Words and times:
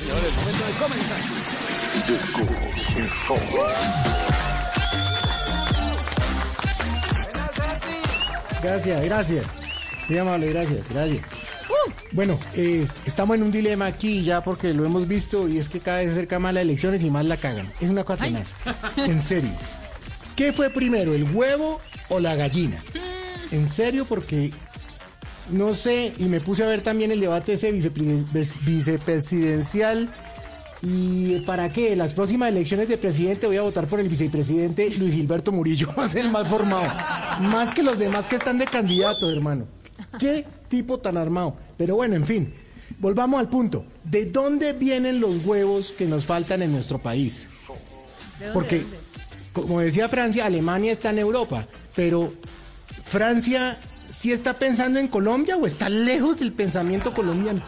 señores, 0.00 0.34
momento 0.36 0.66
de 0.66 0.72
comenzar. 0.72 1.18
Gracias, 8.62 9.04
gracias. 9.04 9.46
Muy 10.08 10.18
amable, 10.18 10.52
gracias, 10.52 10.88
gracias. 10.88 11.22
Bueno, 12.12 12.38
eh, 12.54 12.86
estamos 13.04 13.36
en 13.36 13.42
un 13.42 13.52
dilema 13.52 13.86
aquí 13.86 14.24
ya 14.24 14.42
porque 14.42 14.72
lo 14.72 14.84
hemos 14.84 15.06
visto 15.06 15.48
y 15.48 15.58
es 15.58 15.68
que 15.68 15.80
cada 15.80 15.98
vez 15.98 16.06
se 16.06 16.12
acerca 16.12 16.38
más 16.38 16.54
las 16.54 16.62
elecciones 16.62 17.02
y 17.02 17.10
más 17.10 17.24
la 17.24 17.36
cagan. 17.36 17.72
Es 17.80 17.90
una 17.90 18.04
cosa 18.04 18.24
tenaz. 18.24 18.54
En 18.96 19.20
serio. 19.20 19.50
¿Qué 20.34 20.52
fue 20.52 20.70
primero, 20.70 21.14
el 21.14 21.24
huevo 21.24 21.80
o 22.08 22.20
la 22.20 22.34
gallina? 22.34 22.78
En 23.50 23.68
serio, 23.68 24.04
porque 24.04 24.52
no 25.50 25.74
sé, 25.74 26.14
y 26.18 26.24
me 26.24 26.40
puse 26.40 26.64
a 26.64 26.66
ver 26.66 26.82
también 26.82 27.12
el 27.12 27.20
debate 27.20 27.54
ese 27.54 27.72
vicepresidencial. 27.72 30.08
¿Y 30.82 31.40
para 31.40 31.72
qué? 31.72 31.96
Las 31.96 32.12
próximas 32.12 32.50
elecciones 32.50 32.88
de 32.88 32.98
presidente 32.98 33.46
voy 33.46 33.56
a 33.56 33.62
votar 33.62 33.86
por 33.86 33.98
el 33.98 34.08
vicepresidente 34.08 34.90
Luis 34.90 35.14
Gilberto 35.14 35.50
Murillo, 35.50 35.88
va 35.98 36.04
a 36.04 36.08
ser 36.08 36.26
el 36.26 36.30
más 36.30 36.46
formado. 36.48 36.92
Más 37.40 37.72
que 37.72 37.82
los 37.82 37.98
demás 37.98 38.26
que 38.26 38.36
están 38.36 38.58
de 38.58 38.66
candidato, 38.66 39.30
hermano. 39.30 39.66
¿Qué 40.18 40.44
tipo 40.68 40.98
tan 40.98 41.16
armado? 41.16 41.56
Pero 41.76 41.96
bueno, 41.96 42.14
en 42.14 42.26
fin, 42.26 42.54
volvamos 42.98 43.40
al 43.40 43.48
punto. 43.48 43.84
¿De 44.04 44.26
dónde 44.26 44.74
vienen 44.74 45.20
los 45.20 45.44
huevos 45.44 45.92
que 45.92 46.06
nos 46.06 46.26
faltan 46.26 46.62
en 46.62 46.72
nuestro 46.72 46.98
país? 46.98 47.48
Porque, 48.52 48.82
como 49.52 49.80
decía 49.80 50.08
Francia, 50.08 50.44
Alemania 50.44 50.92
está 50.92 51.10
en 51.10 51.18
Europa, 51.18 51.66
pero 51.94 52.34
Francia 53.04 53.78
sí 54.10 54.32
está 54.32 54.54
pensando 54.54 54.98
en 54.98 55.08
Colombia 55.08 55.56
o 55.56 55.66
está 55.66 55.88
lejos 55.88 56.38
del 56.38 56.52
pensamiento 56.52 57.12
colombiano. 57.12 57.60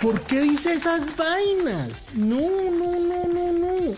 ¿Por 0.00 0.20
qué 0.22 0.40
dice 0.42 0.74
esas 0.74 1.16
vainas? 1.16 1.90
No, 2.14 2.40
no, 2.70 2.98
no, 3.00 3.24
no, 3.26 3.52
no. 3.52 3.94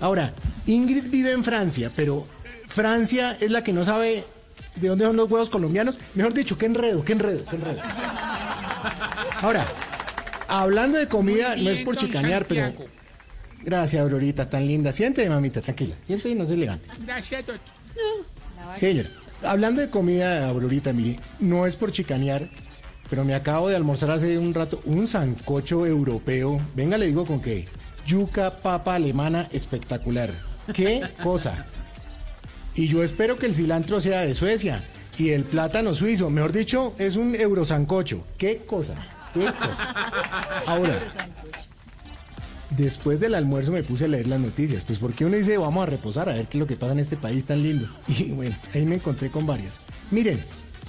Ahora, 0.00 0.34
Ingrid 0.66 1.04
vive 1.10 1.32
en 1.32 1.42
Francia, 1.42 1.90
pero 1.96 2.26
Francia 2.68 3.36
es 3.40 3.50
la 3.50 3.64
que 3.64 3.72
no 3.72 3.84
sabe 3.84 4.24
de 4.74 4.88
dónde 4.88 5.06
son 5.06 5.16
los 5.16 5.30
huevos 5.30 5.48
colombianos. 5.48 5.98
Mejor 6.14 6.34
dicho, 6.34 6.58
qué 6.58 6.66
enredo, 6.66 7.04
qué 7.04 7.14
enredo, 7.14 7.44
qué 7.48 7.56
enredo. 7.56 7.80
Ahora, 9.40 9.66
hablando 10.48 10.98
de 10.98 11.08
comida, 11.08 11.56
no 11.56 11.70
es 11.70 11.80
por 11.80 11.96
chicanear, 11.96 12.44
pero... 12.46 12.72
Gracias, 13.62 14.00
Aurorita, 14.00 14.48
tan 14.48 14.66
linda. 14.66 14.92
Siéntate, 14.92 15.28
mamita, 15.28 15.60
tranquila. 15.60 15.96
Siéntate 16.06 16.30
y 16.30 16.34
no 16.36 16.46
se 16.46 16.56
levante. 16.56 16.88
Gracias, 17.04 17.46
doctor. 17.46 17.72
Hablando 19.42 19.80
de 19.80 19.90
comida, 19.90 20.48
Aurorita, 20.48 20.92
mire, 20.92 21.18
no 21.40 21.66
es 21.66 21.76
por 21.76 21.92
chicanear, 21.92 22.48
pero 23.10 23.24
me 23.24 23.34
acabo 23.34 23.68
de 23.68 23.76
almorzar 23.76 24.10
hace 24.10 24.38
un 24.38 24.54
rato 24.54 24.80
un 24.84 25.06
sancocho 25.06 25.86
europeo. 25.86 26.60
Venga, 26.74 26.98
le 26.98 27.06
digo 27.06 27.24
con 27.24 27.40
qué. 27.40 27.66
Yuca, 28.06 28.50
papa 28.50 28.94
alemana, 28.94 29.48
espectacular. 29.52 30.30
¿Qué 30.72 31.02
cosa? 31.22 31.66
Y 32.74 32.88
yo 32.88 33.02
espero 33.02 33.36
que 33.36 33.46
el 33.46 33.54
cilantro 33.54 34.00
sea 34.00 34.20
de 34.20 34.34
Suecia 34.34 34.82
y 35.18 35.30
el 35.30 35.44
plátano 35.44 35.94
suizo. 35.94 36.30
Mejor 36.30 36.52
dicho, 36.52 36.94
es 36.98 37.16
un 37.16 37.34
eurosancocho. 37.34 38.24
¿Qué 38.36 38.58
cosa? 38.66 38.94
¿Qué 39.32 39.46
cosa? 39.46 39.94
Ahora, 40.66 40.98
después 42.76 43.20
del 43.20 43.34
almuerzo 43.34 43.72
me 43.72 43.82
puse 43.82 44.04
a 44.04 44.08
leer 44.08 44.26
las 44.26 44.40
noticias. 44.40 44.84
Pues 44.84 44.98
porque 44.98 45.24
uno 45.24 45.36
dice, 45.36 45.56
vamos 45.58 45.82
a 45.82 45.86
reposar 45.86 46.28
a 46.28 46.34
ver 46.34 46.46
qué 46.46 46.58
es 46.58 46.60
lo 46.60 46.66
que 46.66 46.76
pasa 46.76 46.92
en 46.92 47.00
este 47.00 47.16
país 47.16 47.44
tan 47.44 47.62
lindo. 47.62 47.88
Y 48.08 48.32
bueno, 48.32 48.56
ahí 48.74 48.84
me 48.84 48.96
encontré 48.96 49.30
con 49.30 49.46
varias. 49.46 49.80
Miren, 50.10 50.42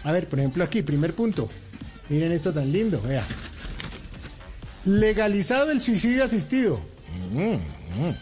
a 0.03 0.11
ver, 0.11 0.27
por 0.27 0.39
ejemplo 0.39 0.63
aquí, 0.63 0.81
primer 0.81 1.13
punto. 1.13 1.49
Miren 2.09 2.31
esto 2.31 2.53
tan 2.53 2.71
lindo, 2.71 3.02
vea. 3.02 3.23
Legalizado 4.85 5.71
el 5.71 5.81
suicidio 5.81 6.23
asistido. 6.23 6.80
Mm, 7.31 7.53
mm. 7.53 8.15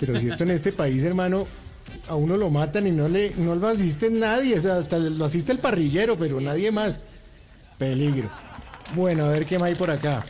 Pero 0.00 0.18
si 0.18 0.28
esto 0.28 0.42
en 0.42 0.50
este 0.50 0.72
país, 0.72 1.02
hermano, 1.04 1.46
a 2.08 2.16
uno 2.16 2.36
lo 2.36 2.50
matan 2.50 2.86
y 2.86 2.90
no 2.90 3.08
le 3.08 3.32
no 3.36 3.54
lo 3.54 3.68
asiste 3.68 4.10
nadie, 4.10 4.58
o 4.58 4.60
sea, 4.60 4.78
hasta 4.78 4.98
lo 4.98 5.24
asiste 5.24 5.52
el 5.52 5.58
parrillero, 5.58 6.16
pero 6.16 6.40
nadie 6.40 6.72
más. 6.72 7.04
Peligro. 7.78 8.28
Bueno, 8.96 9.24
a 9.24 9.28
ver 9.28 9.46
qué 9.46 9.58
más 9.58 9.68
hay 9.68 9.74
por 9.76 9.90
acá. 9.90 10.24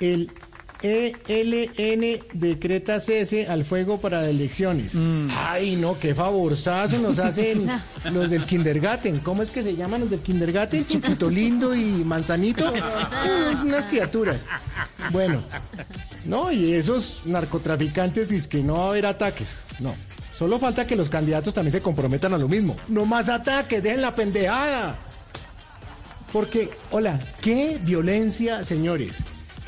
El 0.00 0.30
ELN 0.82 2.20
decreta 2.34 3.00
cese 3.00 3.46
al 3.46 3.64
fuego 3.64 4.00
para 4.00 4.24
elecciones. 4.28 4.92
Ay, 5.36 5.76
no, 5.76 5.98
qué 5.98 6.14
favorzazo 6.14 6.98
nos 6.98 7.18
hacen 7.18 7.68
los 8.12 8.30
del 8.30 8.44
kindergarten. 8.44 9.18
¿Cómo 9.20 9.42
es 9.42 9.50
que 9.50 9.62
se 9.62 9.74
llaman 9.74 10.02
los 10.02 10.10
del 10.10 10.20
kindergarten? 10.20 10.86
Chiquito 10.86 11.28
lindo 11.28 11.74
y 11.74 12.04
manzanito. 12.04 12.70
Mm, 12.72 13.66
Unas 13.66 13.86
criaturas. 13.86 14.36
Bueno, 15.10 15.42
no, 16.24 16.52
y 16.52 16.74
esos 16.74 17.22
narcotraficantes 17.24 18.28
dicen 18.28 18.50
que 18.50 18.62
no 18.62 18.74
va 18.78 18.84
a 18.86 18.88
haber 18.90 19.06
ataques. 19.06 19.60
No. 19.80 19.94
Solo 20.32 20.60
falta 20.60 20.86
que 20.86 20.94
los 20.94 21.08
candidatos 21.08 21.52
también 21.54 21.72
se 21.72 21.80
comprometan 21.80 22.32
a 22.34 22.38
lo 22.38 22.46
mismo. 22.48 22.76
No 22.86 23.04
más 23.04 23.28
ataques, 23.28 23.82
dejen 23.82 24.02
la 24.02 24.14
pendejada. 24.14 24.96
Porque, 26.32 26.70
hola, 26.90 27.18
qué 27.40 27.78
violencia, 27.82 28.62
señores. 28.62 29.18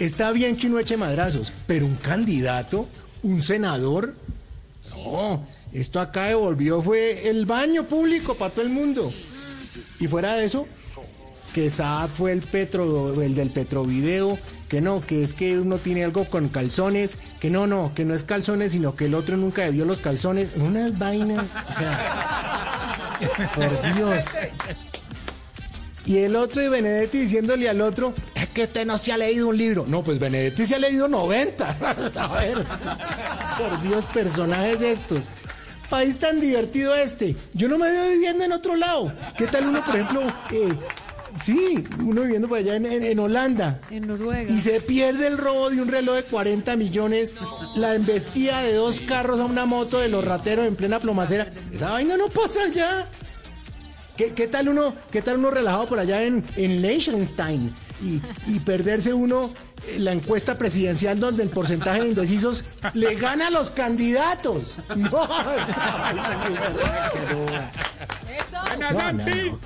Está 0.00 0.32
bien 0.32 0.56
que 0.56 0.66
uno 0.66 0.78
eche 0.78 0.96
madrazos, 0.96 1.52
pero 1.66 1.84
un 1.84 1.94
candidato, 1.94 2.88
un 3.22 3.42
senador, 3.42 4.14
no. 4.96 5.46
Esto 5.72 6.00
acá 6.00 6.24
devolvió 6.24 6.82
fue 6.82 7.28
el 7.28 7.44
baño 7.44 7.84
público 7.84 8.34
para 8.34 8.50
todo 8.50 8.64
el 8.64 8.70
mundo. 8.70 9.12
Y 10.00 10.08
fuera 10.08 10.34
de 10.34 10.46
eso, 10.46 10.66
que 11.52 11.68
Saab 11.68 12.08
fue 12.08 12.32
el 12.32 12.40
petro, 12.40 13.20
el 13.22 13.34
del 13.34 13.50
petrovideo, 13.50 14.38
que 14.70 14.80
no, 14.80 15.02
que 15.02 15.22
es 15.22 15.34
que 15.34 15.58
uno 15.58 15.76
tiene 15.76 16.02
algo 16.02 16.24
con 16.24 16.48
calzones, 16.48 17.18
que 17.38 17.50
no, 17.50 17.66
no, 17.66 17.92
que 17.94 18.06
no 18.06 18.14
es 18.14 18.22
calzones, 18.22 18.72
sino 18.72 18.96
que 18.96 19.04
el 19.04 19.14
otro 19.14 19.36
nunca 19.36 19.62
debió 19.62 19.84
los 19.84 19.98
calzones, 19.98 20.50
unas 20.56 20.98
vainas, 20.98 21.44
o 21.44 21.72
sea, 21.78 23.18
por 23.54 23.94
Dios. 23.94 24.24
Y 26.10 26.18
el 26.18 26.34
otro 26.34 26.60
y 26.60 26.68
Benedetti 26.68 27.18
diciéndole 27.20 27.68
al 27.68 27.80
otro, 27.80 28.12
es 28.34 28.48
que 28.48 28.64
usted 28.64 28.84
no 28.84 28.98
se 28.98 29.12
ha 29.12 29.16
leído 29.16 29.46
un 29.48 29.56
libro. 29.56 29.84
No, 29.86 30.02
pues 30.02 30.18
Benedetti 30.18 30.66
se 30.66 30.74
ha 30.74 30.78
leído 30.80 31.06
90. 31.06 31.76
A 32.16 32.26
ver, 32.34 32.64
por 33.56 33.80
Dios, 33.82 34.04
personajes 34.06 34.82
estos. 34.82 35.26
País 35.88 36.18
tan 36.18 36.40
divertido 36.40 36.96
este. 36.96 37.36
Yo 37.54 37.68
no 37.68 37.78
me 37.78 37.88
veo 37.90 38.08
viviendo 38.10 38.42
en 38.42 38.50
otro 38.52 38.74
lado. 38.74 39.12
¿Qué 39.38 39.46
tal 39.46 39.68
uno, 39.68 39.80
por 39.84 39.94
ejemplo, 39.94 40.22
eh, 40.50 40.68
sí, 41.40 41.84
uno 42.04 42.22
viviendo 42.22 42.48
por 42.48 42.58
allá 42.58 42.74
en, 42.74 42.86
en- 42.86 43.04
en 43.04 43.18
Holanda? 43.20 43.78
En 43.90 44.08
Noruega. 44.08 44.52
Y 44.52 44.60
se 44.60 44.80
pierde 44.80 45.28
el 45.28 45.38
robo 45.38 45.70
de 45.70 45.80
un 45.80 45.86
reloj 45.88 46.16
de 46.16 46.22
40 46.24 46.74
millones, 46.74 47.36
la 47.76 47.94
embestida 47.94 48.62
de 48.62 48.74
dos 48.74 49.00
carros 49.00 49.38
a 49.38 49.44
una 49.44 49.64
moto 49.64 50.00
de 50.00 50.08
los 50.08 50.24
rateros 50.24 50.66
en 50.66 50.74
plena 50.74 50.98
plomacera. 50.98 51.52
Esa 51.72 51.90
vaina 51.90 52.16
no 52.16 52.26
pasa 52.28 52.66
ya. 52.74 53.08
¿Qué, 54.28 54.48
tal 54.48 54.68
uno, 54.68 54.94
qué 55.10 55.22
tal 55.22 55.38
uno 55.38 55.50
relajado 55.50 55.86
por 55.88 55.98
allá 55.98 56.22
en, 56.22 56.44
en 56.56 56.82
Liechtenstein 56.82 57.74
y, 58.46 58.60
perderse 58.60 59.12
uno 59.14 59.50
eh, 59.86 59.98
la 59.98 60.12
encuesta 60.12 60.56
presidencial 60.58 61.18
donde 61.18 61.42
el 61.42 61.48
porcentaje 61.48 62.02
de 62.02 62.08
indecisos 62.08 62.64
le 62.94 63.14
gana 63.14 63.46
a 63.48 63.50
los 63.50 63.70
candidatos? 63.70 64.76
No, 68.78 68.92
no, 68.92 69.12
no. 69.12 69.58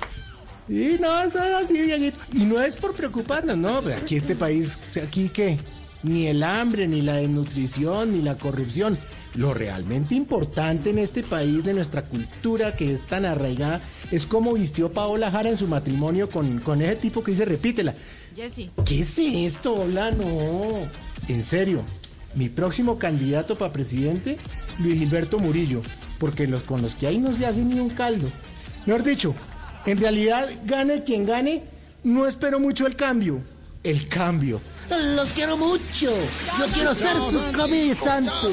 Y 0.67 0.97
no, 0.99 1.21
eso 1.21 1.43
es 1.43 1.53
así. 1.53 2.13
Y 2.33 2.43
no 2.43 2.61
es 2.61 2.75
por 2.75 2.93
preocuparnos, 2.93 3.57
no. 3.57 3.81
Aquí 3.95 4.17
este 4.17 4.35
país, 4.35 4.77
o 4.89 4.93
sea, 4.93 5.03
aquí 5.03 5.29
qué, 5.29 5.57
ni 6.05 6.27
el 6.27 6.43
hambre, 6.43 6.87
ni 6.87 7.01
la 7.01 7.15
desnutrición, 7.15 8.13
ni 8.13 8.21
la 8.21 8.35
corrupción. 8.35 8.97
Lo 9.35 9.53
realmente 9.53 10.15
importante 10.15 10.91
en 10.91 10.99
este 10.99 11.23
país, 11.23 11.63
de 11.63 11.73
nuestra 11.73 12.03
cultura 12.03 12.75
que 12.75 12.93
es 12.93 13.01
tan 13.01 13.25
arraigada, 13.25 13.81
es 14.11 14.25
cómo 14.25 14.53
vistió 14.53 14.91
Paola 14.91 15.31
Jara 15.31 15.49
en 15.49 15.57
su 15.57 15.67
matrimonio 15.67 16.29
con, 16.29 16.59
con 16.59 16.81
ese 16.81 16.95
tipo 16.95 17.23
que 17.23 17.31
dice, 17.31 17.45
repítela. 17.45 17.93
Jessy. 18.35 18.69
¿Qué 18.85 19.01
es 19.01 19.17
esto, 19.17 19.73
Hola? 19.73 20.11
No. 20.11 20.25
En 21.27 21.43
serio, 21.43 21.81
mi 22.35 22.49
próximo 22.49 22.97
candidato 22.97 23.57
para 23.57 23.73
presidente, 23.73 24.37
Luis 24.79 24.99
Gilberto 24.99 25.39
Murillo, 25.39 25.81
porque 26.19 26.47
los 26.47 26.61
con 26.61 26.81
los 26.81 26.95
que 26.95 27.07
hay 27.07 27.17
no 27.17 27.33
se 27.33 27.45
hace 27.45 27.61
ni 27.61 27.79
un 27.79 27.89
caldo. 27.89 28.29
Mejor 28.85 29.03
dicho, 29.03 29.33
en 29.85 29.99
realidad, 29.99 30.49
gane 30.65 31.03
quien 31.03 31.25
gane, 31.25 31.63
no 32.03 32.27
espero 32.27 32.59
mucho 32.59 32.87
el 32.87 32.95
cambio. 32.95 33.41
El 33.85 34.07
cambio. 34.07 34.59
Los 35.15 35.29
quiero 35.29 35.55
mucho. 35.55 36.11
Yo 36.59 36.65
quiero 36.73 36.95
ser 36.95 37.15
su 37.17 37.55
comediante. 37.55 38.47